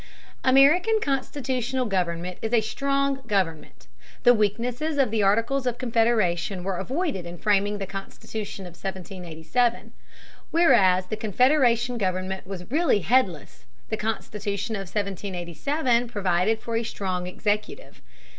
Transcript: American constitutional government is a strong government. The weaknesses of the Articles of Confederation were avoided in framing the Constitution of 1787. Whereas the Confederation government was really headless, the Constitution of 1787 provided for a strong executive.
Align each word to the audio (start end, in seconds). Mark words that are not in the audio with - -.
American 0.43 0.99
constitutional 0.99 1.85
government 1.85 2.39
is 2.41 2.51
a 2.53 2.59
strong 2.61 3.21
government. 3.27 3.85
The 4.23 4.33
weaknesses 4.33 4.97
of 4.97 5.11
the 5.11 5.21
Articles 5.21 5.67
of 5.67 5.77
Confederation 5.77 6.63
were 6.63 6.77
avoided 6.77 7.27
in 7.27 7.37
framing 7.37 7.77
the 7.77 7.85
Constitution 7.85 8.65
of 8.65 8.71
1787. 8.73 9.93
Whereas 10.49 11.05
the 11.05 11.17
Confederation 11.17 11.99
government 11.99 12.47
was 12.47 12.71
really 12.71 13.01
headless, 13.01 13.67
the 13.89 13.95
Constitution 13.95 14.73
of 14.75 14.89
1787 14.89 16.07
provided 16.07 16.59
for 16.61 16.75
a 16.75 16.81
strong 16.83 17.27
executive. 17.27 18.01